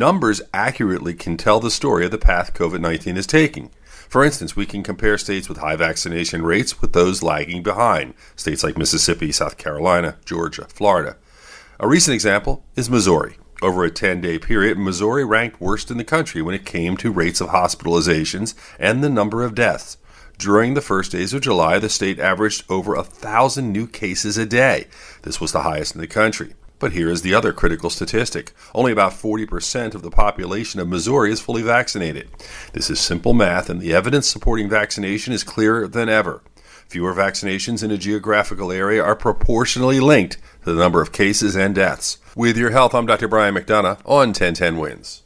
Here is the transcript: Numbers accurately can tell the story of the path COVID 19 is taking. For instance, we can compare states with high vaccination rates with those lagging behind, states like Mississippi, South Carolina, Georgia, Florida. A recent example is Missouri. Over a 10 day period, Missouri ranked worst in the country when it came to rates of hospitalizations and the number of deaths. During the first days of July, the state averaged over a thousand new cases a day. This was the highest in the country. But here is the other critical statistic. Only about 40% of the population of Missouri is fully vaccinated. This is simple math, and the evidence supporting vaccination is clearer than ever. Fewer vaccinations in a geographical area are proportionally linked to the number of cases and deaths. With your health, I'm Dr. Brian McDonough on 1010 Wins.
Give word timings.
Numbers 0.00 0.40
accurately 0.54 1.12
can 1.12 1.36
tell 1.36 1.60
the 1.60 1.70
story 1.70 2.06
of 2.06 2.10
the 2.10 2.16
path 2.16 2.54
COVID 2.54 2.80
19 2.80 3.18
is 3.18 3.26
taking. 3.26 3.70
For 4.08 4.24
instance, 4.24 4.56
we 4.56 4.64
can 4.64 4.82
compare 4.82 5.18
states 5.18 5.46
with 5.46 5.58
high 5.58 5.76
vaccination 5.76 6.40
rates 6.40 6.80
with 6.80 6.94
those 6.94 7.22
lagging 7.22 7.62
behind, 7.62 8.14
states 8.34 8.64
like 8.64 8.78
Mississippi, 8.78 9.30
South 9.30 9.58
Carolina, 9.58 10.16
Georgia, 10.24 10.64
Florida. 10.70 11.18
A 11.78 11.86
recent 11.86 12.14
example 12.14 12.64
is 12.76 12.88
Missouri. 12.88 13.36
Over 13.60 13.84
a 13.84 13.90
10 13.90 14.22
day 14.22 14.38
period, 14.38 14.78
Missouri 14.78 15.22
ranked 15.22 15.60
worst 15.60 15.90
in 15.90 15.98
the 15.98 16.02
country 16.02 16.40
when 16.40 16.54
it 16.54 16.64
came 16.64 16.96
to 16.96 17.12
rates 17.12 17.42
of 17.42 17.48
hospitalizations 17.48 18.54
and 18.78 19.04
the 19.04 19.10
number 19.10 19.42
of 19.42 19.54
deaths. 19.54 19.98
During 20.38 20.72
the 20.72 20.80
first 20.80 21.12
days 21.12 21.34
of 21.34 21.42
July, 21.42 21.78
the 21.78 21.90
state 21.90 22.18
averaged 22.18 22.64
over 22.70 22.94
a 22.94 23.04
thousand 23.04 23.70
new 23.70 23.86
cases 23.86 24.38
a 24.38 24.46
day. 24.46 24.86
This 25.24 25.42
was 25.42 25.52
the 25.52 25.60
highest 25.60 25.94
in 25.94 26.00
the 26.00 26.06
country. 26.06 26.54
But 26.80 26.92
here 26.92 27.10
is 27.10 27.22
the 27.22 27.34
other 27.34 27.52
critical 27.52 27.90
statistic. 27.90 28.52
Only 28.74 28.90
about 28.90 29.12
40% 29.12 29.94
of 29.94 30.02
the 30.02 30.10
population 30.10 30.80
of 30.80 30.88
Missouri 30.88 31.30
is 31.30 31.40
fully 31.40 31.62
vaccinated. 31.62 32.28
This 32.72 32.90
is 32.90 32.98
simple 32.98 33.34
math, 33.34 33.70
and 33.70 33.80
the 33.80 33.94
evidence 33.94 34.26
supporting 34.26 34.68
vaccination 34.68 35.32
is 35.32 35.44
clearer 35.44 35.86
than 35.86 36.08
ever. 36.08 36.42
Fewer 36.88 37.14
vaccinations 37.14 37.84
in 37.84 37.92
a 37.92 37.98
geographical 37.98 38.72
area 38.72 39.04
are 39.04 39.14
proportionally 39.14 40.00
linked 40.00 40.38
to 40.64 40.72
the 40.72 40.80
number 40.80 41.00
of 41.00 41.12
cases 41.12 41.54
and 41.54 41.74
deaths. 41.74 42.18
With 42.34 42.56
your 42.56 42.70
health, 42.70 42.94
I'm 42.94 43.06
Dr. 43.06 43.28
Brian 43.28 43.54
McDonough 43.54 44.00
on 44.04 44.30
1010 44.30 44.78
Wins. 44.78 45.22